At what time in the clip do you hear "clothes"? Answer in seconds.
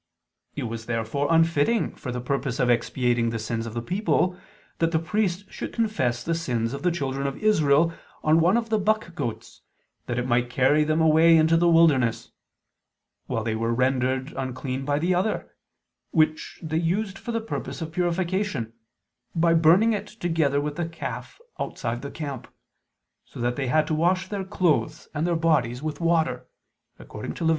24.43-25.07